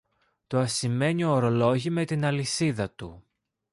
[0.47, 3.23] το ασημένιο ωρολόγι με την αλυσίδα του